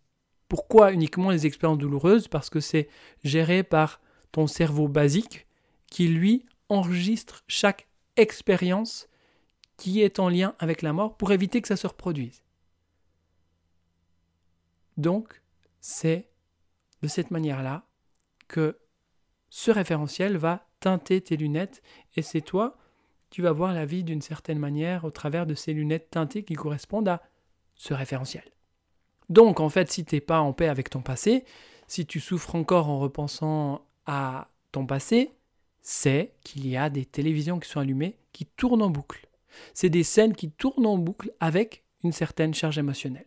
Pourquoi 0.49 0.93
uniquement 0.93 1.29
les 1.29 1.45
expériences 1.45 1.77
douloureuses? 1.77 2.29
Parce 2.29 2.49
que 2.49 2.61
c'est 2.61 2.89
géré 3.23 3.63
par 3.63 4.01
ton 4.33 4.47
cerveau 4.47 4.89
basique 4.89 5.47
qui, 5.91 6.09
lui, 6.09 6.47
enregistre 6.71 7.45
chaque 7.47 7.89
expérience 8.17 9.07
qui 9.77 10.01
est 10.01 10.19
en 10.19 10.31
lien 10.31 10.55
avec 10.59 10.81
la 10.81 10.95
mort 10.95 11.19
pour 11.19 11.31
éviter 11.33 11.61
que 11.61 11.69
ça 11.69 11.77
se 11.77 11.87
reproduise. 11.87 12.43
Donc, 14.97 15.43
c'est 15.83 16.31
de 17.03 17.09
cette 17.09 17.31
manière-là 17.31 17.87
que 18.49 18.79
ce 19.51 19.71
référentiel 19.71 20.39
va 20.39 20.67
teinter 20.81 21.21
tes 21.21 21.37
lunettes 21.37 21.83
et 22.17 22.23
c'est 22.23 22.41
toi, 22.41 22.78
tu 23.31 23.43
vas 23.43 23.53
voir 23.53 23.73
la 23.73 23.85
vie 23.85 24.05
d'une 24.05 24.23
certaine 24.23 24.59
manière 24.59 25.05
au 25.05 25.11
travers 25.11 25.47
de 25.47 25.55
ces 25.55 25.73
lunettes 25.73 26.11
teintées 26.11 26.45
qui 26.45 26.55
correspondent 26.55 27.09
à 27.09 27.23
ce 27.75 27.95
référentiel. 27.95 28.45
Donc, 29.29 29.61
en 29.61 29.69
fait, 29.69 29.91
si 29.91 30.05
tu 30.05 30.15
n'es 30.15 30.21
pas 30.21 30.41
en 30.41 30.53
paix 30.53 30.69
avec 30.69 30.91
ton 30.91 31.03
passé, 31.03 31.45
si 31.87 32.07
tu 32.07 32.21
souffres 32.21 32.55
encore 32.55 32.89
en 32.89 32.99
repensant 32.99 33.87
à 34.07 34.49
ton 34.73 34.87
passé, 34.87 35.33
c'est 35.83 36.35
qu'il 36.43 36.67
y 36.67 36.77
a 36.77 36.91
des 36.91 37.05
télévisions 37.05 37.59
qui 37.59 37.69
sont 37.69 37.81
allumées 37.81 38.19
qui 38.33 38.47
tournent 38.47 38.83
en 38.83 38.91
boucle. 38.91 39.29
C'est 39.75 39.91
des 39.91 40.05
scènes 40.05 40.35
qui 40.35 40.51
tournent 40.51 40.87
en 40.87 40.99
boucle 40.99 41.33
avec 41.41 41.85
une 42.05 42.13
certaine 42.13 42.55
charge 42.55 42.79
émotionnelle. 42.79 43.27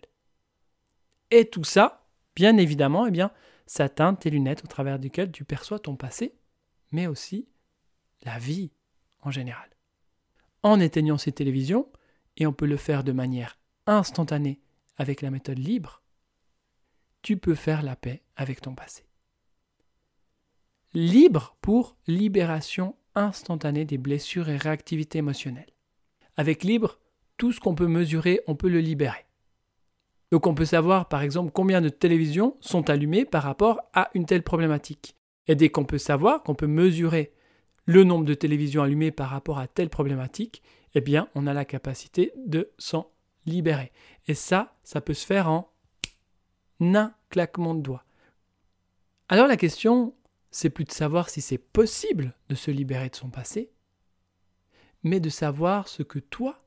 Et 1.29 1.45
tout 1.45 1.63
ça, 1.63 2.05
bien 2.35 2.57
évidemment, 2.57 3.07
eh 3.07 3.11
bien, 3.11 3.31
ça 3.65 3.89
teinte 3.89 4.21
tes 4.21 4.29
lunettes 4.29 4.63
au 4.63 4.67
travers 4.67 4.99
duquel 4.99 5.31
tu 5.31 5.43
perçois 5.43 5.79
ton 5.79 5.95
passé, 5.95 6.33
mais 6.91 7.07
aussi 7.07 7.47
la 8.23 8.37
vie 8.37 8.71
en 9.21 9.31
général. 9.31 9.69
En 10.63 10.79
éteignant 10.79 11.17
ces 11.17 11.31
télévisions, 11.31 11.87
et 12.37 12.45
on 12.47 12.53
peut 12.53 12.65
le 12.65 12.77
faire 12.77 13.03
de 13.03 13.11
manière 13.11 13.57
instantanée 13.87 14.59
avec 14.97 15.21
la 15.21 15.31
méthode 15.31 15.59
libre, 15.59 16.01
tu 17.21 17.37
peux 17.37 17.55
faire 17.55 17.81
la 17.81 17.95
paix 17.95 18.23
avec 18.35 18.61
ton 18.61 18.73
passé. 18.73 19.05
Libre 20.93 21.55
pour 21.61 21.95
libération 22.07 22.95
instantanée 23.15 23.85
des 23.85 23.97
blessures 23.97 24.49
et 24.49 24.57
réactivité 24.57 25.19
émotionnelle. 25.19 25.69
Avec 26.37 26.63
libre, 26.63 26.99
tout 27.37 27.51
ce 27.51 27.59
qu'on 27.59 27.75
peut 27.75 27.87
mesurer, 27.87 28.41
on 28.47 28.55
peut 28.55 28.69
le 28.69 28.79
libérer. 28.79 29.25
Donc 30.31 30.47
on 30.47 30.55
peut 30.55 30.65
savoir 30.65 31.09
par 31.09 31.21
exemple 31.21 31.51
combien 31.51 31.81
de 31.81 31.89
télévisions 31.89 32.55
sont 32.61 32.89
allumées 32.89 33.25
par 33.25 33.43
rapport 33.43 33.81
à 33.93 34.09
une 34.13 34.25
telle 34.25 34.43
problématique. 34.43 35.15
Et 35.47 35.55
dès 35.55 35.69
qu'on 35.69 35.85
peut 35.85 35.97
savoir, 35.97 36.43
qu'on 36.43 36.55
peut 36.55 36.67
mesurer 36.67 37.33
le 37.91 38.05
nombre 38.05 38.25
de 38.25 38.33
télévisions 38.33 38.83
allumées 38.83 39.11
par 39.11 39.29
rapport 39.29 39.59
à 39.59 39.67
telle 39.67 39.89
problématique, 39.89 40.63
eh 40.95 41.01
bien 41.01 41.27
on 41.35 41.45
a 41.45 41.53
la 41.53 41.65
capacité 41.65 42.31
de 42.37 42.71
s'en 42.77 43.11
libérer. 43.45 43.91
Et 44.27 44.33
ça, 44.33 44.77
ça 44.83 45.01
peut 45.01 45.13
se 45.13 45.25
faire 45.25 45.49
en 45.49 45.69
un 46.79 47.13
claquement 47.29 47.75
de 47.75 47.81
doigts. 47.81 48.05
Alors 49.27 49.47
la 49.47 49.57
question, 49.57 50.15
c'est 50.51 50.69
plus 50.69 50.85
de 50.85 50.91
savoir 50.91 51.29
si 51.29 51.41
c'est 51.41 51.57
possible 51.57 52.33
de 52.47 52.55
se 52.55 52.71
libérer 52.71 53.09
de 53.09 53.15
son 53.15 53.29
passé, 53.29 53.71
mais 55.03 55.19
de 55.19 55.29
savoir 55.29 55.89
ce 55.89 56.01
que 56.01 56.19
toi, 56.19 56.63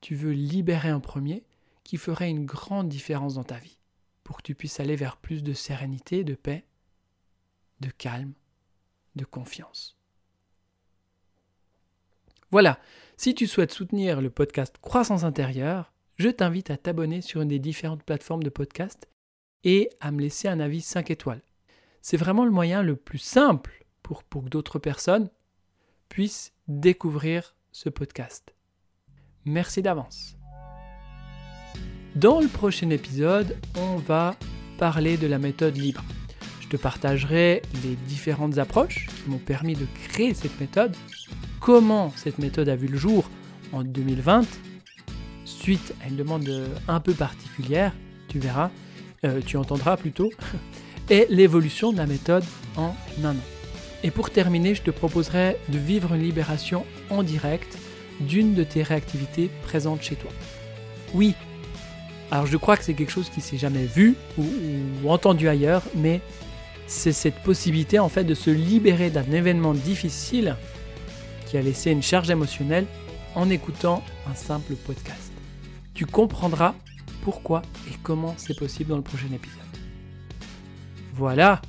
tu 0.00 0.16
veux 0.16 0.32
libérer 0.32 0.92
en 0.92 1.00
premier 1.00 1.44
qui 1.84 1.98
ferait 1.98 2.30
une 2.30 2.46
grande 2.46 2.88
différence 2.88 3.34
dans 3.34 3.44
ta 3.44 3.58
vie, 3.58 3.78
pour 4.24 4.38
que 4.38 4.42
tu 4.42 4.54
puisses 4.54 4.80
aller 4.80 4.96
vers 4.96 5.18
plus 5.18 5.42
de 5.42 5.52
sérénité, 5.52 6.24
de 6.24 6.34
paix, 6.34 6.66
de 7.80 7.90
calme, 7.90 8.32
de 9.14 9.24
confiance. 9.24 9.96
Voilà, 12.54 12.78
si 13.16 13.34
tu 13.34 13.48
souhaites 13.48 13.72
soutenir 13.72 14.20
le 14.20 14.30
podcast 14.30 14.76
Croissance 14.80 15.24
intérieure, 15.24 15.92
je 16.18 16.28
t'invite 16.28 16.70
à 16.70 16.76
t'abonner 16.76 17.20
sur 17.20 17.40
une 17.40 17.48
des 17.48 17.58
différentes 17.58 18.04
plateformes 18.04 18.44
de 18.44 18.48
podcast 18.48 19.08
et 19.64 19.90
à 19.98 20.12
me 20.12 20.20
laisser 20.20 20.46
un 20.46 20.60
avis 20.60 20.80
5 20.80 21.10
étoiles. 21.10 21.42
C'est 22.00 22.16
vraiment 22.16 22.44
le 22.44 22.52
moyen 22.52 22.84
le 22.84 22.94
plus 22.94 23.18
simple 23.18 23.84
pour, 24.04 24.22
pour 24.22 24.44
que 24.44 24.50
d'autres 24.50 24.78
personnes 24.78 25.30
puissent 26.08 26.52
découvrir 26.68 27.56
ce 27.72 27.88
podcast. 27.88 28.54
Merci 29.44 29.82
d'avance. 29.82 30.36
Dans 32.14 32.38
le 32.38 32.46
prochain 32.46 32.90
épisode, 32.90 33.56
on 33.76 33.96
va 33.96 34.36
parler 34.78 35.16
de 35.16 35.26
la 35.26 35.40
méthode 35.40 35.76
libre. 35.76 36.04
Je 36.60 36.68
te 36.68 36.76
partagerai 36.76 37.62
les 37.82 37.96
différentes 38.06 38.58
approches 38.58 39.08
qui 39.08 39.28
m'ont 39.28 39.38
permis 39.38 39.74
de 39.74 39.86
créer 40.06 40.34
cette 40.34 40.60
méthode, 40.60 40.94
comment 41.64 42.12
cette 42.14 42.38
méthode 42.38 42.68
a 42.68 42.76
vu 42.76 42.88
le 42.88 42.98
jour 42.98 43.24
en 43.72 43.82
2020, 43.82 44.44
suite 45.46 45.94
à 46.04 46.08
une 46.08 46.16
demande 46.16 46.46
un 46.88 47.00
peu 47.00 47.14
particulière, 47.14 47.94
tu 48.28 48.38
verras, 48.38 48.70
euh, 49.24 49.40
tu 49.44 49.56
entendras 49.56 49.96
plutôt, 49.96 50.30
et 51.10 51.26
l'évolution 51.30 51.90
de 51.90 51.96
la 51.96 52.04
méthode 52.04 52.44
en 52.76 52.94
un 53.24 53.30
an. 53.30 53.36
Et 54.02 54.10
pour 54.10 54.28
terminer, 54.28 54.74
je 54.74 54.82
te 54.82 54.90
proposerai 54.90 55.56
de 55.70 55.78
vivre 55.78 56.12
une 56.12 56.22
libération 56.22 56.84
en 57.08 57.22
direct 57.22 57.78
d'une 58.20 58.52
de 58.52 58.62
tes 58.62 58.82
réactivités 58.82 59.48
présentes 59.62 60.02
chez 60.02 60.16
toi. 60.16 60.30
Oui, 61.14 61.32
alors 62.30 62.44
je 62.44 62.58
crois 62.58 62.76
que 62.76 62.84
c'est 62.84 62.92
quelque 62.92 63.10
chose 63.10 63.30
qui 63.30 63.40
s'est 63.40 63.56
jamais 63.56 63.86
vu 63.86 64.16
ou, 64.36 65.10
entendu 65.10 65.48
ailleurs, 65.48 65.82
mais 65.96 66.20
c'est 66.86 67.12
cette 67.12 67.38
possibilité 67.42 67.98
en 67.98 68.10
fait 68.10 68.24
de 68.24 68.34
se 68.34 68.50
libérer 68.50 69.08
d'un 69.08 69.32
événement 69.32 69.72
difficile 69.72 70.56
qui 71.54 71.58
a 71.58 71.62
laissé 71.62 71.92
une 71.92 72.02
charge 72.02 72.30
émotionnelle 72.30 72.84
en 73.36 73.48
écoutant 73.48 74.02
un 74.28 74.34
simple 74.34 74.74
podcast. 74.74 75.30
Tu 75.94 76.04
comprendras 76.04 76.74
pourquoi 77.22 77.62
et 77.88 77.94
comment 78.02 78.34
c'est 78.38 78.58
possible 78.58 78.90
dans 78.90 78.96
le 78.96 79.04
prochain 79.04 79.28
épisode. 79.32 79.62
Voilà, 81.12 81.62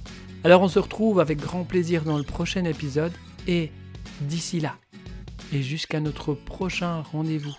alors 0.43 0.63
on 0.63 0.67
se 0.67 0.80
retrouve 0.80 1.19
avec 1.19 1.38
grand 1.38 1.65
plaisir 1.65 2.02
dans 2.04 2.17
le 2.17 2.24
prochain 2.24 2.65
épisode 2.65 3.12
et 3.48 3.71
d'ici 4.21 4.60
là 4.60 4.76
et 5.54 5.62
jusqu'à 5.62 6.00
notre 6.00 6.34
prochain 6.34 7.02
rendez-vous 7.02 7.56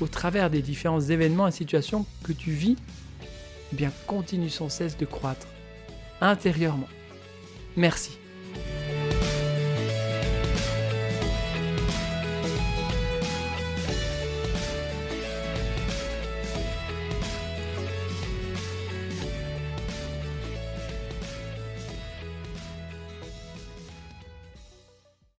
au 0.00 0.06
travers 0.06 0.48
des 0.48 0.62
différents 0.62 1.02
événements 1.02 1.48
et 1.48 1.52
situations 1.52 2.06
que 2.22 2.32
tu 2.32 2.50
vis, 2.50 2.78
eh 3.74 3.76
bien 3.76 3.92
continue 4.06 4.48
sans 4.48 4.70
cesse 4.70 4.96
de 4.96 5.04
croître 5.04 5.46
intérieurement. 6.22 6.88
Merci. 7.76 8.12